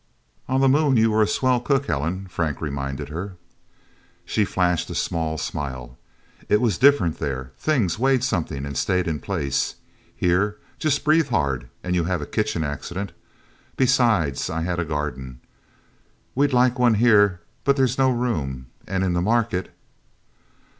[0.49, 3.35] "On the Moon you were a swell cook, Helen," Frank reminded her.
[4.25, 5.95] She flashed a small smile.
[6.49, 7.51] "It was different, there.
[7.59, 9.75] Things weighed something, and stayed in place.
[10.15, 13.11] Here just breathe hard and you have a kitchen accident.
[13.77, 15.39] Besides, I had a garden.
[16.33, 18.71] We'd like one here, but there's no room...
[18.87, 19.71] And in the market..."